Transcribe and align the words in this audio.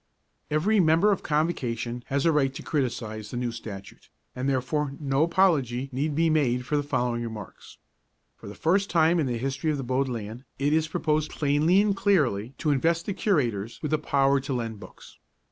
Every 0.49 0.79
Member 0.79 1.11
of 1.11 1.21
Convocation 1.21 2.01
has 2.07 2.25
a 2.25 2.31
right 2.31 2.51
to 2.55 2.63
criticise 2.63 3.29
the 3.29 3.37
New 3.37 3.51
Statute, 3.51 4.09
and 4.35 4.49
therefore 4.49 4.95
no 4.99 5.21
apology 5.21 5.89
need 5.91 6.15
be 6.15 6.27
made 6.27 6.65
for 6.65 6.75
the 6.75 6.81
following 6.81 7.21
remarks. 7.21 7.77
For 8.35 8.47
the 8.47 8.55
first 8.55 8.89
time 8.89 9.19
in 9.19 9.27
the 9.27 9.37
history 9.37 9.69
of 9.69 9.77
the 9.77 9.83
Bodleian 9.83 10.43
it 10.57 10.73
is 10.73 10.87
proposed 10.87 11.29
plainly 11.29 11.81
and 11.83 11.95
clearly 11.95 12.55
to 12.57 12.71
invest 12.71 13.05
the 13.05 13.13
Curators 13.13 13.79
with 13.83 13.91
the 13.91 13.99
power 13.99 14.39
to 14.39 14.53
lend 14.53 14.79
books. 14.79 15.19